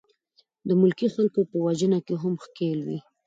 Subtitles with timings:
[0.67, 2.99] د ملکي خلکو په وژنه کې هم ښکېل وې.